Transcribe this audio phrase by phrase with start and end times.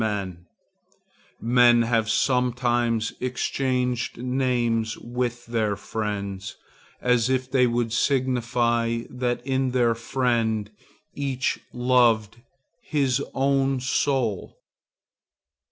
[1.39, 6.57] Men have sometimes exchanged names with their friends,
[6.99, 10.71] as if they would signify that in their friend
[11.13, 12.37] each loved
[12.81, 14.57] his own soul.